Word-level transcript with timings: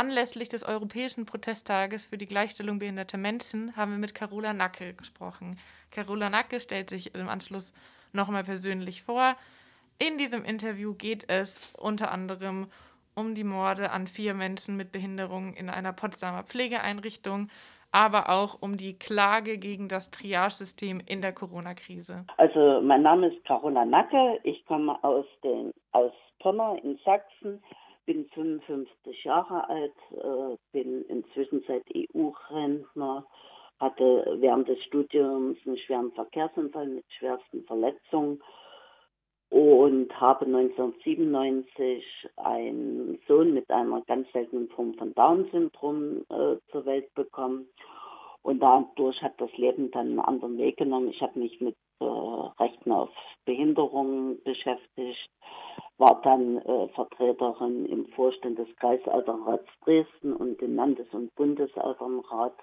Anlässlich 0.00 0.48
des 0.48 0.66
Europäischen 0.66 1.26
Protesttages 1.26 2.06
für 2.06 2.16
die 2.16 2.24
Gleichstellung 2.24 2.78
behinderter 2.78 3.18
Menschen 3.18 3.76
haben 3.76 3.90
wir 3.90 3.98
mit 3.98 4.14
Carola 4.14 4.54
Nacke 4.54 4.94
gesprochen. 4.94 5.58
Carola 5.90 6.30
Nacke 6.30 6.58
stellt 6.58 6.88
sich 6.88 7.14
im 7.14 7.28
Anschluss 7.28 7.74
nochmal 8.14 8.42
persönlich 8.42 9.02
vor. 9.02 9.34
In 9.98 10.16
diesem 10.16 10.42
Interview 10.42 10.94
geht 10.94 11.28
es 11.28 11.74
unter 11.74 12.12
anderem 12.12 12.68
um 13.14 13.34
die 13.34 13.44
Morde 13.44 13.90
an 13.90 14.06
vier 14.06 14.32
Menschen 14.32 14.78
mit 14.78 14.90
Behinderung 14.90 15.52
in 15.52 15.68
einer 15.68 15.92
Potsdamer 15.92 16.44
Pflegeeinrichtung, 16.44 17.50
aber 17.92 18.30
auch 18.30 18.56
um 18.62 18.78
die 18.78 18.98
Klage 18.98 19.58
gegen 19.58 19.90
das 19.90 20.10
Triage-System 20.10 21.02
in 21.04 21.20
der 21.20 21.34
Corona-Krise. 21.34 22.24
Also 22.38 22.80
mein 22.80 23.02
Name 23.02 23.26
ist 23.26 23.44
Carola 23.44 23.84
Nacke, 23.84 24.40
ich 24.44 24.64
komme 24.64 24.96
aus, 25.04 25.26
den, 25.44 25.74
aus 25.92 26.12
Pirna 26.38 26.76
in 26.76 26.98
Sachsen, 27.04 27.62
bin 28.10 28.26
55 28.34 29.22
Jahre 29.22 29.68
alt, 29.68 29.94
äh, 30.10 30.56
bin 30.72 31.04
inzwischen 31.04 31.62
seit 31.68 31.84
EU-Rentner, 31.94 33.24
hatte 33.78 34.36
während 34.40 34.66
des 34.66 34.82
Studiums 34.82 35.56
einen 35.64 35.78
schweren 35.78 36.10
Verkehrsunfall 36.12 36.88
mit 36.88 37.04
schwersten 37.16 37.62
Verletzungen 37.64 38.42
und 39.50 40.12
habe 40.20 40.44
1997 40.46 42.04
einen 42.36 43.20
Sohn 43.28 43.54
mit 43.54 43.70
einer 43.70 44.00
ganz 44.02 44.26
seltenen 44.32 44.68
Form 44.70 44.94
von 44.94 45.14
Down-Syndrom 45.14 46.24
äh, 46.30 46.56
zur 46.72 46.84
Welt 46.86 47.14
bekommen. 47.14 47.68
Und 48.42 48.58
dadurch 48.58 49.22
hat 49.22 49.40
das 49.40 49.56
Leben 49.56 49.92
dann 49.92 50.08
einen 50.08 50.18
anderen 50.18 50.58
Weg 50.58 50.78
genommen. 50.78 51.10
Ich 51.10 51.22
habe 51.22 51.38
mich 51.38 51.60
mit 51.60 51.76
äh, 52.00 52.04
Rechten 52.04 52.90
auf 52.90 53.10
Behinderungen 53.44 54.42
beschäftigt, 54.42 55.30
war 56.00 56.20
dann 56.22 56.56
äh, 56.58 56.88
Vertreterin 56.94 57.84
im 57.84 58.06
Vorstand 58.16 58.58
des 58.58 58.68
Kreisalternrats 58.76 59.68
Dresden 59.84 60.32
und 60.32 60.60
im 60.62 60.74
Landes- 60.74 61.12
und 61.12 61.32
Bundesalternrat 61.36 62.54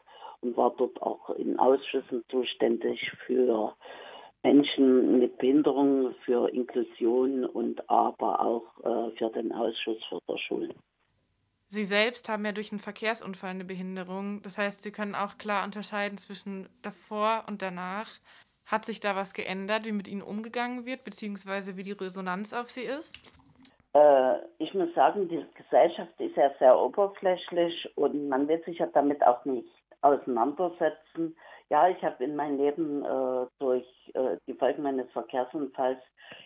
und 0.41 0.58
war 0.58 0.73
dort 0.78 1.00
auch 1.04 1.30
in 1.31 1.58
Ausschüssen 1.59 2.23
zuständig 2.30 3.00
für 3.26 3.76
Menschen 4.42 5.20
mit 5.20 5.38
Behinderung, 5.38 6.16
für 6.26 6.50
Inklusion 6.50 7.45
und 7.45 7.88
aber 7.89 8.39
auch 8.42 8.66
äh, 8.84 9.16
für 9.17 9.30
den 9.30 9.52
Ausschuss 9.52 10.04
für 10.09 10.20
der 10.28 10.38
Schulen. 10.38 10.73
Sie 11.70 11.83
selbst 11.83 12.30
haben 12.30 12.45
ja 12.45 12.54
durch 12.54 12.72
einen 12.72 12.80
Verkehrsunfall 12.80 13.52
eine 13.52 13.66
Behinderung. 13.66 14.42
Das 14.42 14.58
heißt, 14.58 14.81
Sie 14.81 14.92
können 14.92 15.16
auch 15.16 15.38
klar 15.38 15.64
unterscheiden 15.64 16.17
zwischen 16.17 16.70
davor 16.81 17.44
und 17.48 17.61
danach. 17.61 18.09
Hat 18.68 18.86
sich 18.86 19.00
da 19.00 19.16
was 19.16 19.34
geändert, 19.34 19.86
wie 19.86 19.94
mit 19.94 20.08
Ihnen 20.08 20.22
umgegangen 20.22 20.86
wird, 20.86 21.04
beziehungsweise 21.04 21.78
wie 21.78 21.84
die 21.84 21.94
Resonanz 21.94 22.54
auf 22.54 22.70
Sie 22.70 22.84
ist? 22.84 23.16
Äh, 23.94 24.36
ich 24.60 24.73
muss 24.73 24.94
sagen, 24.94 25.30
die 25.30 25.46
Gesellschaft 25.56 26.20
ist 26.20 26.36
ja 26.36 26.52
sehr 26.60 26.78
oberflächlich 26.78 27.90
und 27.95 28.28
man 28.28 28.48
wird 28.48 28.66
sich 28.66 28.80
ja 28.80 28.88
damit 28.88 29.26
auch 29.26 29.44
nicht 29.45 29.70
auseinandersetzen. 30.02 31.36
Ja, 31.70 31.88
ich 31.88 32.02
habe 32.04 32.23
in 32.23 32.36
meinem 32.36 32.58
Leben 32.58 33.04
äh, 33.04 33.48
durch 33.60 33.86
äh, 34.14 34.38
die 34.48 34.54
Folgen 34.54 34.84
meines 34.84 35.10
Verkehrsunfalls 35.12 36.00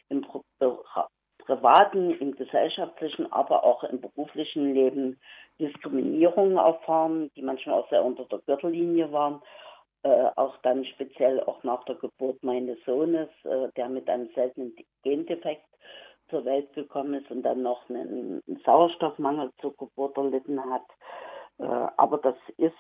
im 0.10 0.22
Pro 0.22 0.44
privaten, 1.40 2.12
im 2.20 2.36
gesellschaftlichen, 2.36 3.32
aber 3.34 3.64
auch 3.64 3.84
im 3.84 4.00
beruflichen 4.00 4.76
Leben 4.76 5.20
Diskriminierung 5.60 6.58
erfahren, 6.58 7.32
die 7.36 7.42
manchmal 7.42 7.80
auch 7.80 7.90
sehr 7.90 8.06
unter 8.06 8.26
der 8.26 8.40
Gürtellinie 8.46 9.12
waren. 9.12 9.42
Äh, 10.04 10.30
auch 10.36 10.58
dann 10.64 10.84
speziell 10.86 11.40
auch 11.42 11.64
nach 11.64 11.84
der 11.86 11.96
Geburt 11.96 12.42
meines 12.44 12.84
Sohnes, 12.86 13.30
äh, 13.44 13.68
der 13.78 13.88
mit 13.88 14.10
einem 14.10 14.30
seltenen 14.34 14.76
Gendefekt 15.04 15.66
zur 16.30 16.44
Welt 16.46 16.74
gekommen 16.74 17.14
ist 17.14 17.30
und 17.30 17.44
dann 17.44 17.62
noch 17.62 17.88
einen, 17.88 18.42
Sauerstoffmangel 18.66 19.52
zur 19.62 19.76
Geburt 19.78 20.18
erlitten 20.18 20.60
hat. 20.72 20.86
Äh, 21.60 21.92
aber 21.98 22.18
das 22.18 22.36
ist 22.58 22.74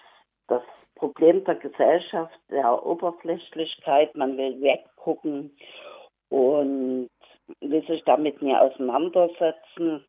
das 0.47 0.63
Problem 0.95 1.43
der 1.43 1.55
Gesellschaft, 1.55 2.39
der 2.49 2.83
Oberflächlichkeit. 2.85 4.15
Man 4.15 4.37
will 4.37 4.59
weggucken 4.59 5.55
und 6.29 7.09
will 7.59 7.85
sich 7.85 8.03
damit 8.05 8.41
nie 8.41 8.55
auseinandersetzen, 8.55 10.05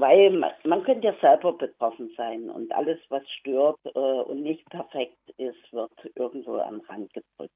weil 0.00 0.30
man, 0.30 0.50
man 0.64 0.82
könnte 0.82 1.06
ja 1.08 1.14
selber 1.20 1.52
betroffen 1.52 2.10
sein 2.16 2.48
und 2.50 2.72
alles, 2.72 2.98
was 3.10 3.22
stört 3.30 3.78
äh, 3.84 3.98
und 3.98 4.42
nicht 4.42 4.68
perfekt 4.70 5.18
ist, 5.36 5.72
wird 5.72 5.92
irgendwo 6.14 6.56
am 6.58 6.80
Rand 6.88 7.12
gedrückt. 7.12 7.52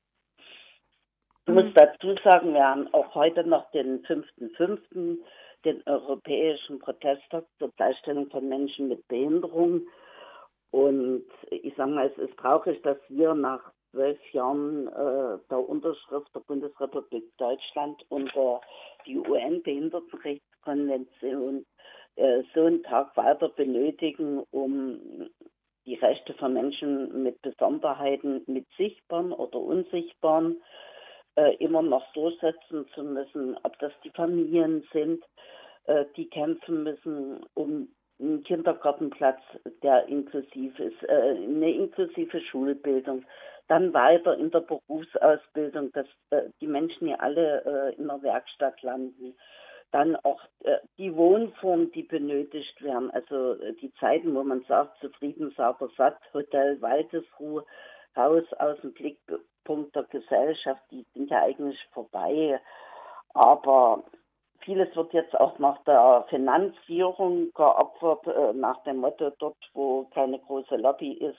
Ich 1.46 1.52
muss 1.52 1.64
mhm. 1.64 1.74
dazu 1.74 2.14
sagen, 2.22 2.54
wir 2.54 2.64
haben 2.64 2.94
auch 2.94 3.12
heute 3.14 3.44
noch 3.44 3.70
den 3.72 4.02
5.5., 4.04 5.18
den 5.64 5.82
Europäischen 5.86 6.78
Protesttag 6.78 7.44
zur 7.58 7.70
Gleichstellung 7.76 8.30
von 8.30 8.48
Menschen 8.48 8.88
mit 8.88 9.06
Behinderung. 9.08 9.82
Und 10.70 11.26
ich 11.50 11.74
sage 11.76 11.90
mal, 11.90 12.06
es 12.06 12.16
ist 12.18 12.36
traurig, 12.36 12.80
dass 12.82 12.98
wir 13.08 13.34
nach 13.34 13.72
zwölf 13.90 14.18
Jahren 14.32 14.86
äh, 14.88 15.38
der 15.48 15.68
Unterschrift 15.68 16.34
der 16.34 16.40
Bundesrepublik 16.40 17.24
Deutschland 17.38 18.04
unter 18.10 18.60
die 19.06 19.18
UN-Behindertenrechtskonvention 19.18 21.64
äh, 22.16 22.42
so 22.54 22.64
einen 22.64 22.82
Tag 22.82 23.16
weiter 23.16 23.48
benötigen, 23.48 24.42
um 24.50 25.30
die 25.86 25.96
Rechte 25.96 26.34
von 26.34 26.54
Menschen 26.54 27.22
mit 27.22 27.40
Besonderheiten, 27.42 28.42
mit 28.46 28.66
sichtbaren 28.76 29.32
oder 29.32 29.58
unsichtbaren, 29.58 30.62
äh, 31.36 31.56
immer 31.56 31.82
noch 31.82 32.10
durchsetzen 32.12 32.86
zu 32.94 33.02
müssen, 33.02 33.56
ob 33.62 33.78
das 33.80 33.92
die 34.02 34.10
Familien 34.10 34.86
sind, 34.92 35.22
äh, 35.84 36.04
die 36.16 36.28
kämpfen 36.28 36.84
müssen, 36.84 37.44
um 37.54 37.88
ein 38.20 38.44
Kindergartenplatz, 38.44 39.40
der 39.82 40.06
inklusiv 40.06 40.78
ist, 40.78 41.02
äh, 41.02 41.36
eine 41.36 41.72
inklusive 41.72 42.40
Schulbildung, 42.40 43.24
dann 43.68 43.92
weiter 43.92 44.36
in 44.36 44.50
der 44.50 44.60
Berufsausbildung, 44.60 45.90
dass 45.92 46.06
äh, 46.30 46.42
die 46.60 46.66
Menschen 46.66 47.08
ja 47.08 47.16
alle 47.16 47.64
äh, 47.64 48.00
in 48.00 48.06
der 48.06 48.22
Werkstatt 48.22 48.80
landen, 48.82 49.34
dann 49.94 50.16
auch 50.16 50.40
die 50.98 51.14
Wohnform, 51.14 51.92
die 51.92 52.02
benötigt 52.02 52.82
werden, 52.82 53.10
also 53.12 53.54
die 53.80 53.92
Zeiten, 54.00 54.34
wo 54.34 54.42
man 54.42 54.62
sagt, 54.64 54.98
zufrieden, 55.00 55.52
sauber, 55.56 55.88
satt, 55.96 56.18
Hotel, 56.32 56.80
Waldesruhe, 56.82 57.64
Haus 58.16 58.44
aus 58.58 58.80
dem 58.80 58.92
Blickpunkt 58.92 59.94
der 59.94 60.04
Gesellschaft, 60.04 60.82
die 60.90 61.06
sind 61.14 61.30
ja 61.30 61.42
eigentlich 61.42 61.78
vorbei. 61.92 62.60
Aber 63.34 64.04
Vieles 64.64 64.96
wird 64.96 65.12
jetzt 65.12 65.38
auch 65.38 65.58
nach 65.58 65.82
der 65.84 66.24
Finanzierung 66.30 67.52
geopfert, 67.52 68.26
äh, 68.26 68.54
nach 68.54 68.82
dem 68.84 68.96
Motto, 68.96 69.30
dort 69.38 69.58
wo 69.74 70.04
keine 70.14 70.38
große 70.38 70.76
Lobby 70.76 71.12
ist, 71.12 71.38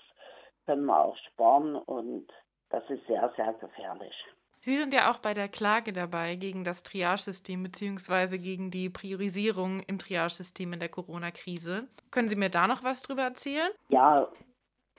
können 0.68 0.86
wir 0.86 1.00
auch 1.00 1.18
sparen 1.18 1.76
und 1.76 2.28
das 2.70 2.88
ist 2.90 3.06
sehr, 3.08 3.32
sehr 3.36 3.54
gefährlich. 3.54 4.14
Sie 4.62 4.78
sind 4.78 4.94
ja 4.94 5.12
auch 5.12 5.20
bei 5.20 5.34
der 5.34 5.48
Klage 5.48 5.94
dabei 5.94 6.36
gegen 6.36 6.64
das 6.64 6.84
Triage-System 6.84 7.64
bzw. 7.64 8.38
gegen 8.38 8.72
die 8.72 8.90
Priorisierung 8.90 9.82
im 9.82 10.00
Triage-System 10.00 10.74
in 10.74 10.80
der 10.80 10.90
Corona-Krise. 10.90 11.88
Können 12.12 12.30
Sie 12.30 12.36
mir 12.36 12.50
da 12.50 12.68
noch 12.68 12.84
was 12.84 13.04
drüber 13.04 13.24
erzählen? 13.24 13.70
Ja, 13.90 14.28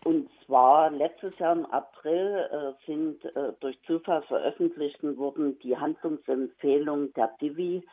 und 0.04 0.30
zwar 0.44 0.90
letztes 0.92 1.36
Jahr 1.40 1.56
im 1.56 1.66
April 1.66 2.48
äh, 2.52 2.86
sind 2.86 3.24
äh, 3.24 3.52
durch 3.58 3.76
Zufall 3.88 4.22
veröffentlicht 4.22 5.02
wurden 5.02 5.58
die 5.58 5.76
Handlungsempfehlungen 5.76 7.12
der 7.14 7.34
Divi 7.40 7.84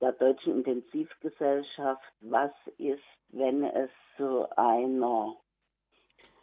der 0.00 0.12
Deutschen 0.12 0.58
Intensivgesellschaft, 0.58 2.04
was 2.20 2.52
ist, 2.76 3.02
wenn 3.30 3.64
es 3.64 3.90
zu 4.16 4.46
einer 4.56 5.34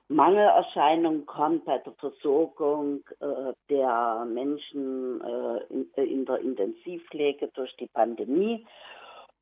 Mangelerscheinung 0.08 1.26
kommt 1.26 1.66
bei 1.66 1.80
der 1.80 1.94
Versorgung 1.94 3.04
äh, 3.20 3.54
der 3.70 4.26
Menschen 4.26 5.20
äh, 5.22 5.74
in, 5.74 5.90
äh, 5.96 6.04
in, 6.04 6.26
der 6.26 6.40
Intensivpflege 6.40 7.50
durch 7.56 7.76
die 7.78 7.88
Pandemie. 7.88 8.66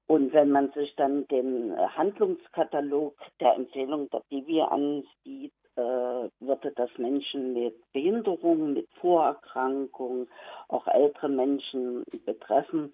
Und 0.07 0.31
wenn 0.34 0.51
man 0.51 0.72
sich 0.72 0.96
dann 0.96 1.28
den 1.28 1.75
Handlungskatalog 1.97 3.16
der 3.40 3.56
Empfehlung 3.56 4.09
der 4.09 4.22
DIVI 4.31 4.62
ansieht, 4.62 5.54
äh, 5.75 5.81
würde 5.81 6.71
das 6.75 6.89
Menschen 6.98 7.54
mit 7.54 7.75
Behinderungen, 7.92 8.74
mit 8.74 8.88
Vorerkrankungen, 9.01 10.30
auch 10.69 10.88
ältere 10.88 11.30
Menschen 11.30 12.04
betreffen. 12.25 12.94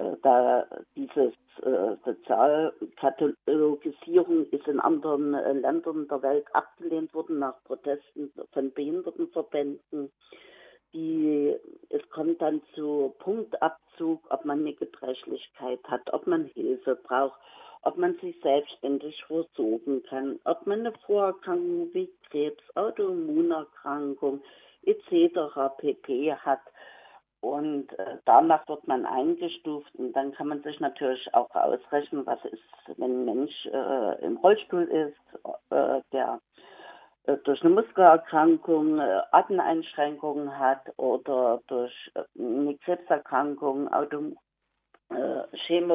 Äh, 0.00 0.16
da 0.22 0.66
diese 0.96 1.32
äh, 1.62 1.96
Sozialkatalogisierung 2.04 4.46
ist 4.46 4.66
in 4.66 4.80
anderen 4.80 5.34
äh, 5.34 5.52
Ländern 5.52 6.08
der 6.08 6.22
Welt 6.22 6.46
abgelehnt 6.54 7.12
worden 7.12 7.40
nach 7.40 7.62
Protesten 7.64 8.32
von 8.52 8.72
Behindertenverbänden. 8.72 10.10
Die, 10.92 11.54
es 11.90 12.02
kommt 12.10 12.42
dann 12.42 12.60
zu 12.74 13.14
Punktabzug, 13.18 14.22
ob 14.30 14.44
man 14.44 14.58
eine 14.60 14.72
Gebrechlichkeit 14.72 15.78
hat, 15.84 16.12
ob 16.12 16.26
man 16.26 16.46
Hilfe 16.46 16.96
braucht, 16.96 17.38
ob 17.82 17.96
man 17.96 18.16
sich 18.16 18.34
selbstständig 18.40 19.22
versorgen 19.26 20.02
kann, 20.08 20.40
ob 20.44 20.66
man 20.66 20.80
eine 20.80 20.90
Vorerkrankung 21.06 21.90
wie 21.92 22.10
Krebs, 22.28 22.64
Autoimmunerkrankung 22.74 24.42
etc. 24.82 25.38
pp. 25.78 26.34
hat 26.34 26.60
Und 27.40 27.98
äh, 27.98 28.18
danach 28.26 28.68
wird 28.68 28.86
man 28.86 29.06
eingestuft 29.06 29.94
und 29.94 30.12
dann 30.12 30.32
kann 30.32 30.48
man 30.48 30.62
sich 30.62 30.78
natürlich 30.78 31.32
auch 31.32 31.48
ausrechnen, 31.54 32.26
was 32.26 32.44
ist, 32.44 32.62
wenn 32.98 33.22
ein 33.22 33.24
Mensch 33.24 33.66
äh, 33.66 34.24
im 34.24 34.36
Rollstuhl 34.36 34.82
ist, 34.82 35.46
äh, 35.70 36.00
der 36.12 36.40
äh, 37.24 37.36
durch 37.44 37.62
eine 37.62 37.70
Muskelerkrankung 37.70 38.98
äh, 38.98 39.22
Atemeinschränkungen 39.32 40.58
hat 40.58 40.82
oder 40.98 41.62
durch 41.68 41.94
äh, 42.14 42.24
eine 42.38 42.76
Krebserkrankung 42.78 43.90
Auto, 43.92 44.32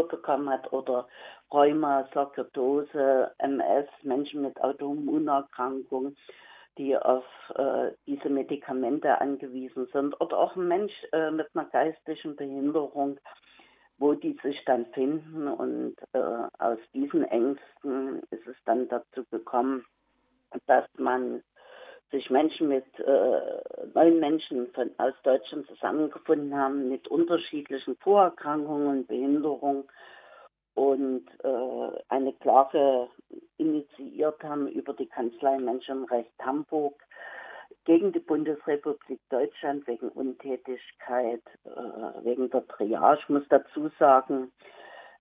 bekommen 0.10 0.50
hat 0.50 0.74
oder 0.74 1.08
Rheuma, 1.54 2.08
Sarkoidose, 2.14 3.32
MS, 3.38 3.88
Menschen 4.04 4.42
mit 4.42 4.60
Autoimmunerkrankungen 4.62 6.18
die 6.78 6.98
auf 6.98 7.26
äh, 7.56 7.92
diese 8.06 8.30
Medikamente 8.30 9.20
angewiesen 9.20 9.88
sind. 9.94 10.20
Oder 10.20 10.38
auch 10.38 10.56
ein 10.56 10.68
Mensch 10.68 10.94
äh, 11.12 11.32
mit 11.32 11.48
einer 11.54 11.66
geistigen 11.66 12.36
Behinderung, 12.36 13.20
wo 13.98 14.14
die 14.14 14.38
sich 14.44 14.64
dann 14.66 14.86
finden. 14.88 15.48
Und 15.48 15.96
äh, 16.14 16.48
aus 16.60 16.80
diesen 16.94 17.24
Ängsten 17.26 18.22
ist 18.32 18.48
es 18.48 18.58
dann 18.66 18.88
dazu 18.90 19.24
gekommen, 19.32 19.86
dass 20.68 20.86
man 20.98 21.42
sich 22.12 22.30
Menschen 22.30 22.68
mit 22.68 22.86
äh, 23.00 23.42
neun 23.94 24.20
Menschen 24.20 24.72
von, 24.74 24.92
aus 24.98 25.14
Deutschland 25.24 25.68
zusammengefunden 25.68 26.56
haben 26.56 26.90
mit 26.90 27.08
unterschiedlichen 27.08 27.96
Vorerkrankungen 27.98 29.06
Behinderungen 29.06 29.86
und 30.76 31.26
äh, 31.44 32.04
eine 32.10 32.34
Klage 32.34 33.10
initiiert 33.58 34.44
haben 34.44 34.68
über 34.68 34.94
die 34.94 35.08
Kanzlei 35.08 35.58
Menschenrecht 35.58 36.34
Hamburg 36.42 37.02
gegen 37.86 38.12
die 38.12 38.20
Bundesrepublik 38.20 39.20
Deutschland 39.30 39.88
wegen 39.88 40.10
Untätigkeit, 40.10 41.42
äh, 41.64 42.24
wegen 42.24 42.50
der 42.50 42.68
Triage. 42.68 43.20
Ich 43.22 43.30
muss 43.30 43.44
dazu 43.50 43.90
sagen, 44.00 44.52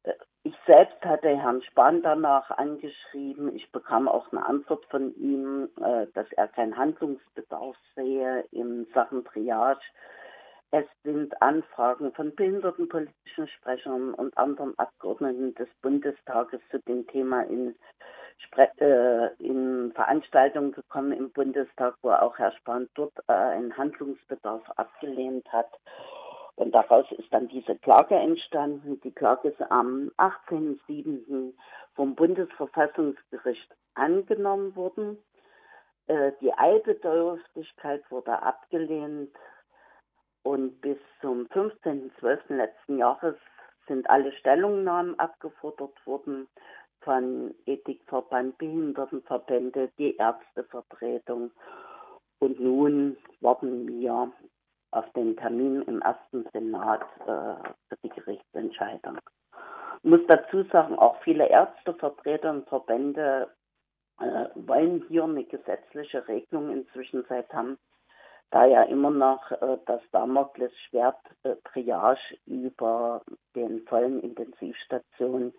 äh, 0.03 0.13
ich 0.43 0.55
selbst 0.67 1.03
hatte 1.05 1.29
Herrn 1.29 1.63
Spahn 1.63 2.03
danach 2.03 2.51
angeschrieben. 2.51 3.55
Ich 3.55 3.71
bekam 3.71 4.09
auch 4.09 4.31
eine 4.33 4.45
Antwort 4.45 4.85
von 4.87 5.15
ihm, 5.17 5.71
äh, 5.81 6.07
dass 6.15 6.31
er 6.33 6.49
keinen 6.49 6.77
Handlungsbedarf 6.77 7.77
sehe 7.95 8.45
in 8.51 8.87
Sachen 8.93 9.25
Triage. 9.25 9.81
Es 10.77 10.87
sind 11.05 11.41
Anfragen 11.41 12.13
von 12.15 12.35
behindertenpolitischen 12.35 13.47
Sprechern 13.47 14.13
und 14.13 14.37
anderen 14.37 14.77
Abgeordneten 14.77 15.55
des 15.55 15.69
Bundestages 15.83 16.61
zu 16.69 16.81
dem 16.81 17.07
Thema 17.07 17.43
in, 17.43 17.77
äh, 18.57 19.33
in 19.39 19.93
Veranstaltungen 19.95 20.73
gekommen 20.73 21.13
im 21.13 21.31
Bundestag, 21.31 21.95
wo 22.03 22.11
auch 22.11 22.37
Herr 22.39 22.51
Spahn 22.51 22.89
dort 22.97 23.13
äh, 23.29 23.33
einen 23.35 23.77
Handlungsbedarf 23.77 24.69
abgelehnt 24.75 25.47
hat. 25.53 25.71
Und 26.57 26.75
daraus 26.75 27.07
ist 27.13 27.33
dann 27.33 27.47
diese 27.47 27.77
Klage 27.77 28.17
entstanden. 28.17 29.01
Die 29.03 29.13
Klage 29.13 29.51
ist 29.51 29.63
am 29.71 30.11
18.07. 30.19 31.53
vom 31.95 32.17
Bundesverfassungsgericht 32.17 33.71
angenommen 33.95 34.75
worden. 34.75 35.19
Äh, 36.09 36.33
die 36.41 36.53
Eidbedürftigkeit 36.53 38.03
wurde 38.11 38.43
abgelehnt. 38.43 39.31
Und 40.45 40.81
bis 40.83 40.99
zum 41.23 41.47
15.12. 41.47 42.55
letzten 42.55 42.99
Jahres 42.99 43.35
sind 43.89 44.09
alle 44.09 44.31
Stellungnahmen 44.33 45.19
abgefordert 45.19 45.95
worden 46.07 46.49
von 47.01 47.55
Ethikverband, 47.67 48.59
Behindertenverbände, 48.59 49.91
die 49.99 50.17
Ärztevertretung. 50.17 51.51
Und 52.41 52.61
nun 52.61 53.17
warten 53.41 53.89
wir 53.89 54.33
auf 54.91 55.11
den 55.13 55.37
Termin 55.37 55.83
im 55.83 56.03
ersten 56.03 56.47
Senat 56.53 57.03
äh, 57.21 57.55
für 57.89 57.97
die 58.03 58.11
Gerichtsentscheidung. 58.11 59.19
Ich 60.03 60.11
muss 60.11 60.21
dazu 60.29 60.63
sagen, 60.65 60.99
auch 60.99 61.21
viele 61.23 61.49
Ärztevertreter 61.49 62.51
und 62.51 62.69
Verbände 62.69 63.51
äh, 64.21 64.47
wollen 64.55 65.05
hier 65.09 65.25
eine 65.25 65.45
gesetzliche 65.45 66.29
Regelung 66.29 66.71
inzwischen 66.71 67.25
seit 67.29 67.53
haben, 67.53 67.79
da 68.55 68.67
ja 68.67 68.85
immer 68.85 69.11
noch 69.11 69.51
äh, 69.51 69.79
das 69.87 70.01
Damoklesschwert 70.13 71.19
äh, 71.43 71.57
Triage 71.65 72.39
über 72.47 73.21
den 73.57 73.85
vollen 73.87 74.21
Intensivstationen 74.21 75.53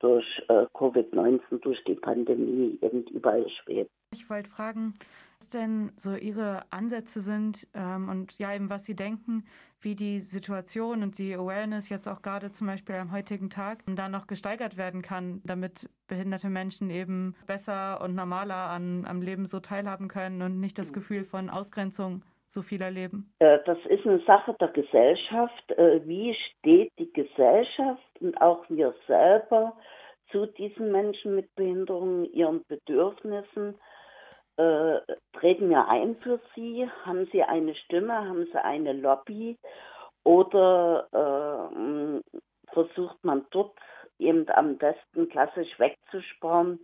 durch 0.00 0.26
äh, 0.48 0.66
Covid-19, 0.74 1.60
durch 1.60 1.82
die 1.84 1.94
Pandemie 1.94 2.78
eben 2.82 3.04
überall 3.04 3.48
schwebt. 3.48 3.92
Ich 4.12 4.28
wollte 4.28 4.50
fragen, 4.50 4.94
was 5.38 5.48
denn 5.48 5.92
so 5.96 6.14
Ihre 6.14 6.62
Ansätze 6.70 7.20
sind 7.20 7.66
ähm, 7.74 8.08
und 8.08 8.38
ja 8.38 8.54
eben 8.54 8.70
was 8.70 8.84
Sie 8.84 8.96
denken, 8.96 9.44
wie 9.80 9.94
die 9.94 10.20
Situation 10.20 11.02
und 11.02 11.18
die 11.18 11.34
Awareness 11.34 11.88
jetzt 11.88 12.08
auch 12.08 12.22
gerade 12.22 12.50
zum 12.50 12.66
Beispiel 12.66 12.96
am 12.96 13.12
heutigen 13.12 13.50
Tag 13.50 13.84
da 13.86 14.08
noch 14.08 14.26
gesteigert 14.26 14.76
werden 14.76 15.02
kann, 15.02 15.42
damit 15.44 15.88
behinderte 16.08 16.48
Menschen 16.48 16.90
eben 16.90 17.36
besser 17.46 18.00
und 18.00 18.14
normaler 18.14 18.70
an, 18.70 19.04
am 19.06 19.22
Leben 19.22 19.46
so 19.46 19.60
teilhaben 19.60 20.08
können 20.08 20.42
und 20.42 20.60
nicht 20.60 20.78
das 20.78 20.92
Gefühl 20.92 21.24
von 21.24 21.50
Ausgrenzung 21.50 22.22
so 22.48 22.62
viel 22.62 22.80
erleben? 22.80 23.32
Das 23.38 23.78
ist 23.88 24.06
eine 24.06 24.20
Sache 24.20 24.56
der 24.60 24.68
Gesellschaft. 24.68 25.70
Äh, 25.72 26.00
wie 26.06 26.34
steht 26.34 26.92
die 26.98 27.12
Gesellschaft 27.12 28.02
und 28.20 28.40
auch 28.40 28.64
wir 28.68 28.94
selber 29.06 29.76
zu 30.32 30.46
diesen 30.46 30.90
Menschen 30.90 31.36
mit 31.36 31.54
Behinderungen, 31.54 32.24
ihren 32.32 32.64
Bedürfnissen? 32.66 33.76
Äh, 34.56 35.00
treten 35.34 35.68
wir 35.68 35.88
ein 35.88 36.16
für 36.16 36.40
sie? 36.54 36.88
Haben 37.04 37.28
sie 37.32 37.42
eine 37.42 37.74
Stimme? 37.74 38.14
Haben 38.14 38.46
sie 38.46 38.62
eine 38.62 38.92
Lobby? 38.94 39.58
Oder 40.24 41.06
äh, 41.12 42.20
versucht 42.72 43.22
man 43.22 43.46
dort 43.50 43.76
eben 44.18 44.48
am 44.48 44.76
besten 44.78 45.28
klassisch 45.28 45.78
wegzusparen, 45.78 46.80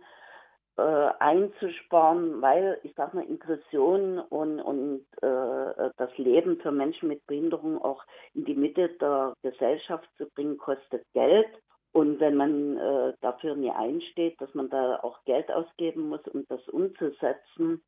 äh, 0.77 0.81
einzusparen, 1.19 2.41
weil 2.41 2.79
ich 2.83 2.93
sage 2.95 3.17
mal, 3.17 3.25
Inklusion 3.25 4.19
und, 4.19 4.59
und 4.59 5.05
äh, 5.21 5.89
das 5.97 6.17
Leben 6.17 6.59
für 6.61 6.71
Menschen 6.71 7.09
mit 7.09 7.25
Behinderung 7.27 7.81
auch 7.81 8.03
in 8.33 8.45
die 8.45 8.55
Mitte 8.55 8.89
der 8.89 9.33
Gesellschaft 9.41 10.07
zu 10.17 10.27
bringen, 10.35 10.57
kostet 10.57 11.03
Geld. 11.13 11.49
Und 11.93 12.19
wenn 12.19 12.35
man 12.35 12.77
äh, 12.77 13.13
dafür 13.21 13.55
nie 13.55 13.69
einsteht, 13.69 14.41
dass 14.41 14.53
man 14.55 14.69
da 14.69 14.99
auch 15.03 15.23
Geld 15.25 15.51
ausgeben 15.51 16.09
muss, 16.09 16.27
um 16.27 16.45
das 16.49 16.67
umzusetzen, 16.69 17.83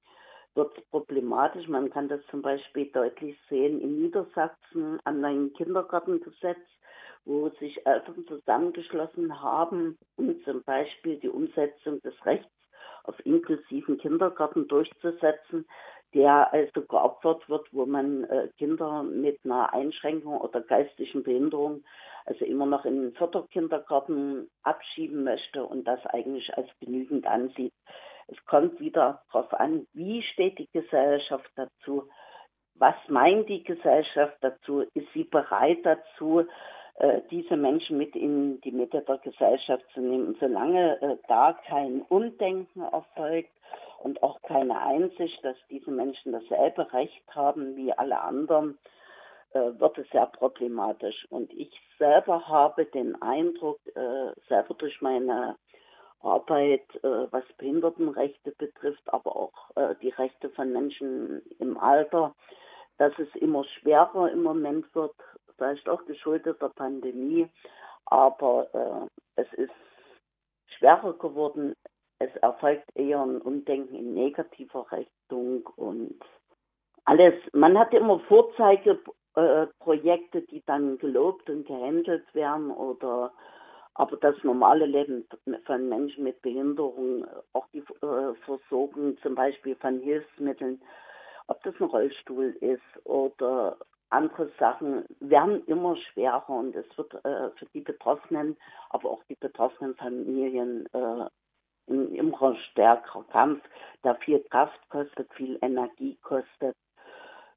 wird 0.53 0.77
es 0.77 0.85
problematisch. 0.85 1.67
Man 1.67 1.89
kann 1.89 2.07
das 2.07 2.21
zum 2.29 2.43
Beispiel 2.43 2.85
deutlich 2.91 3.35
sehen 3.49 3.81
in 3.81 4.03
Niedersachsen 4.03 4.99
am 5.03 5.21
neuen 5.21 5.53
Kindergartengesetz, 5.53 6.59
wo 7.25 7.49
sich 7.59 7.85
Eltern 7.87 8.25
zusammengeschlossen 8.27 9.41
haben, 9.41 9.97
um 10.17 10.39
zum 10.43 10.63
Beispiel 10.63 11.17
die 11.17 11.29
Umsetzung 11.29 11.99
des 12.01 12.13
Rechts 12.25 12.51
auf 13.05 13.15
inklusiven 13.25 13.97
Kindergarten 13.97 14.67
durchzusetzen, 14.67 15.65
der 16.13 16.53
also 16.53 16.81
geopfert 16.83 17.49
wird, 17.49 17.67
wo 17.73 17.85
man 17.85 18.23
äh, 18.25 18.49
Kinder 18.57 19.03
mit 19.03 19.39
einer 19.43 19.73
Einschränkung 19.73 20.39
oder 20.39 20.61
geistigen 20.61 21.23
Behinderung 21.23 21.83
also 22.25 22.45
immer 22.45 22.65
noch 22.65 22.85
in 22.85 23.01
den 23.01 23.13
Förderkindergarten 23.13 24.49
abschieben 24.63 25.23
möchte 25.23 25.63
und 25.65 25.85
das 25.85 26.05
eigentlich 26.07 26.55
als 26.57 26.67
genügend 26.79 27.25
ansieht. 27.25 27.73
Es 28.27 28.43
kommt 28.45 28.79
wieder 28.79 29.21
darauf 29.31 29.53
an, 29.53 29.85
wie 29.93 30.23
steht 30.23 30.57
die 30.57 30.69
Gesellschaft 30.71 31.49
dazu, 31.55 32.09
was 32.75 32.95
meint 33.07 33.47
die 33.47 33.63
Gesellschaft 33.63 34.37
dazu, 34.41 34.81
ist 34.93 35.07
sie 35.13 35.23
bereit 35.23 35.79
dazu, 35.83 36.45
äh, 36.95 37.21
diese 37.29 37.55
Menschen 37.55 37.97
mit 37.97 38.15
in 38.15 38.59
die 38.61 38.71
Mitte 38.71 39.01
der 39.01 39.17
Gesellschaft 39.19 39.85
zu 39.93 40.01
nehmen. 40.01 40.35
Solange 40.39 41.01
äh, 41.01 41.17
da 41.27 41.53
kein 41.67 42.01
Umdenken 42.03 42.81
erfolgt 42.81 43.51
und 43.99 44.21
auch 44.23 44.41
keine 44.41 44.81
Einsicht, 44.81 45.43
dass 45.43 45.57
diese 45.69 45.91
Menschen 45.91 46.31
dasselbe 46.31 46.91
Recht 46.93 47.23
haben 47.29 47.75
wie 47.75 47.93
alle 47.93 48.19
anderen, 48.19 48.77
wird 49.55 49.97
es 49.97 50.09
sehr 50.09 50.27
problematisch. 50.27 51.25
Und 51.29 51.51
ich 51.53 51.71
selber 51.97 52.47
habe 52.47 52.85
den 52.85 53.21
Eindruck, 53.21 53.79
selber 54.47 54.73
durch 54.77 55.01
meine 55.01 55.55
Arbeit, 56.21 56.85
was 57.01 57.43
Behindertenrechte 57.57 58.51
betrifft, 58.57 59.03
aber 59.07 59.35
auch 59.35 59.53
die 60.01 60.09
Rechte 60.09 60.49
von 60.51 60.71
Menschen 60.71 61.41
im 61.59 61.77
Alter, 61.77 62.35
dass 62.97 63.13
es 63.17 63.33
immer 63.35 63.63
schwerer 63.63 64.31
im 64.31 64.43
Moment 64.43 64.93
wird, 64.95 65.15
vielleicht 65.57 65.87
auch 65.87 66.05
geschuldet 66.05 66.61
der 66.61 66.69
Pandemie, 66.69 67.47
aber 68.05 68.67
äh, 68.73 69.41
es 69.41 69.53
ist 69.53 69.71
schwerer 70.77 71.13
geworden. 71.13 71.73
Es 72.19 72.33
erfolgt 72.37 72.89
eher 72.95 73.21
ein 73.21 73.41
Umdenken 73.41 73.95
in 73.95 74.13
negativer 74.13 74.85
Richtung 74.91 75.67
und 75.75 76.17
alles. 77.05 77.33
Man 77.53 77.77
hat 77.77 77.93
immer 77.93 78.19
Vorzeigeprojekte, 79.35 80.41
die 80.43 80.63
dann 80.65 80.97
gelobt 80.97 81.49
und 81.49 81.67
gehandelt 81.67 82.33
werden 82.33 82.71
oder 82.71 83.31
aber 83.97 84.17
das 84.17 84.35
normale 84.43 84.85
Leben 84.85 85.25
von 85.65 85.87
Menschen 85.87 86.25
mit 86.25 86.41
Behinderung, 86.41 87.25
auch 87.53 87.65
die 87.73 87.79
äh, 87.79 88.33
Versorgung 88.45 89.17
zum 89.21 89.35
Beispiel 89.35 89.77
von 89.77 90.01
Hilfsmitteln, 90.01 90.81
ob 91.47 91.63
das 91.63 91.75
ein 91.79 91.85
Rollstuhl 91.85 92.57
ist 92.59 93.05
oder 93.05 93.77
andere 94.09 94.51
Sachen 94.59 95.05
werden 95.21 95.65
immer 95.67 95.95
schwerer 95.95 96.49
und 96.49 96.75
es 96.75 96.85
wird 96.97 97.13
äh, 97.23 97.51
für 97.51 97.65
die 97.73 97.81
Betroffenen, 97.81 98.57
aber 98.89 99.11
auch 99.11 99.23
die 99.29 99.35
betroffenen 99.35 99.95
Familien 99.95 100.87
äh, 100.91 101.29
ein 101.87 102.15
immer 102.15 102.55
stärkerer 102.71 103.23
Kampf, 103.31 103.63
der 104.03 104.15
viel 104.15 104.43
Kraft 104.49 104.79
kostet, 104.89 105.33
viel 105.35 105.57
Energie 105.61 106.17
kostet. 106.21 106.75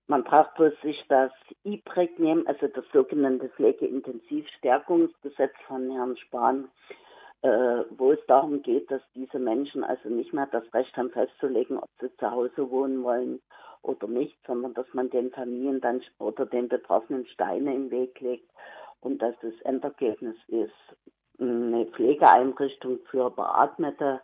Man 0.08 0.24
braucht 0.24 0.54
bloß 0.54 0.72
sich 0.82 1.04
das 1.08 1.30
IPREG 1.64 2.18
nehmen, 2.18 2.46
also 2.46 2.66
das 2.66 2.84
sogenannte 2.92 3.50
Pflegeintensivstärkungsgesetz 3.50 5.52
von 5.66 5.90
Herrn 5.90 6.16
Spahn, 6.16 6.70
äh, 7.42 7.84
wo 7.90 8.12
es 8.12 8.24
darum 8.26 8.62
geht, 8.62 8.90
dass 8.90 9.02
diese 9.14 9.38
Menschen 9.38 9.84
also 9.84 10.08
nicht 10.08 10.32
mehr 10.32 10.46
das 10.46 10.64
Recht 10.72 10.96
haben 10.96 11.10
festzulegen, 11.10 11.78
ob 11.78 11.90
sie 12.00 12.10
zu 12.16 12.30
Hause 12.30 12.70
wohnen 12.70 13.04
wollen 13.04 13.42
oder 13.82 14.08
nicht, 14.08 14.38
sondern 14.46 14.72
dass 14.72 14.86
man 14.94 15.10
den 15.10 15.30
Familien 15.30 15.82
dann 15.82 16.02
oder 16.18 16.46
den 16.46 16.68
Betroffenen 16.68 17.26
Steine 17.26 17.74
im 17.74 17.90
Weg 17.90 18.18
legt 18.20 18.50
und 19.00 19.20
dass 19.20 19.34
das 19.42 19.60
Endergebnis 19.62 20.36
ist 20.48 20.72
eine 21.38 21.86
Pflegeeinrichtung 21.86 22.98
für 23.10 23.30
Beatmete. 23.30 24.20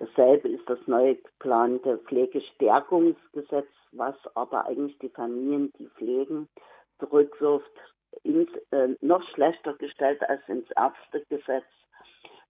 Dasselbe 0.00 0.48
ist 0.48 0.66
das 0.66 0.78
neu 0.86 1.14
geplante 1.14 1.98
Pflegestärkungsgesetz, 1.98 3.68
was 3.92 4.14
aber 4.34 4.66
eigentlich 4.66 4.98
die 4.98 5.10
Familien, 5.10 5.72
die 5.78 5.88
pflegen, 5.88 6.48
zurückwirft, 6.98 7.70
ins, 8.22 8.48
äh, 8.70 8.88
noch 9.02 9.22
schlechter 9.34 9.74
gestellt 9.74 10.22
als 10.26 10.40
ins 10.48 10.66
Ärztegesetz, 10.70 11.66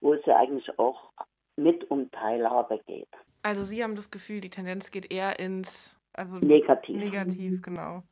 wo 0.01 0.15
es 0.15 0.25
ja 0.27 0.37
eigentlich 0.37 0.79
auch 0.79 1.11
mit 1.57 1.91
um 1.91 2.09
Teilhabe 2.13 2.81
geht. 2.87 3.09
Also 3.43 3.65
Sie 3.65 3.83
haben 3.83 3.97
das 3.97 4.13
Gefühl, 4.13 4.41
die 4.41 4.51
Tendenz 4.51 4.93
geht 4.93 5.11
eher 5.11 5.41
ins 5.41 5.99
also 6.13 6.39
negativ. 6.39 6.97
Negativ, 6.97 7.63
genau. 7.63 8.05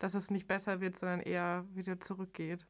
Dass 0.00 0.14
es 0.14 0.30
nicht 0.32 0.48
besser 0.48 0.80
wird, 0.80 0.96
sondern 0.96 1.20
eher 1.20 1.64
wieder 1.74 2.00
zurückgeht. 2.00 2.66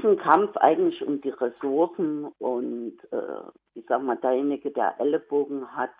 Ist 0.00 0.06
ein 0.06 0.16
Kampf 0.16 0.56
eigentlich 0.56 1.06
um 1.06 1.20
die 1.20 1.28
Ressourcen 1.28 2.24
und 2.38 2.96
äh, 3.12 3.50
ich 3.74 3.84
sag 3.86 4.02
mal, 4.02 4.16
derjenige, 4.16 4.70
der 4.70 4.98
Ellenbogen 4.98 5.76
hat, 5.76 5.92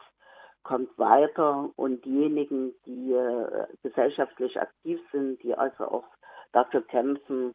kommt 0.63 0.99
weiter 0.99 1.69
und 1.77 2.03
diejenigen, 2.07 2.73
die 2.87 3.13
äh, 3.13 3.67
gesellschaftlich 3.83 4.59
aktiv 4.59 4.99
sind, 5.13 5.43
die 5.43 5.55
also 5.55 5.85
auch 5.85 6.07
dafür 6.53 6.81
kämpfen, 6.81 7.53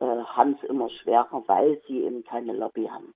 äh, 0.00 0.04
haben 0.04 0.58
es 0.60 0.68
immer 0.68 0.90
schwerer, 0.90 1.44
weil 1.46 1.80
sie 1.88 2.04
eben 2.04 2.24
keine 2.24 2.52
Lobby 2.52 2.84
haben. 2.84 3.14